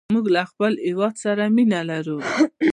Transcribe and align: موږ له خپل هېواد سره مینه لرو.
موږ 0.13 0.25
له 0.35 0.41
خپل 0.51 0.73
هېواد 0.87 1.15
سره 1.25 1.43
مینه 1.55 1.81
لرو. 1.89 2.17